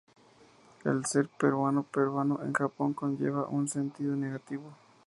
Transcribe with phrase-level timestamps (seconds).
[0.83, 4.73] El ser "peruano peruano" en Japón conlleva un sentido negativo.